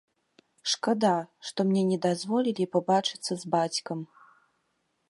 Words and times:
Шкада, 0.71 1.11
што 1.49 1.65
мне 1.73 1.83
не 1.91 1.99
дазволілі 2.07 2.65
пабачыцца 2.77 3.33
з 3.45 3.55
бацькам. 3.59 3.99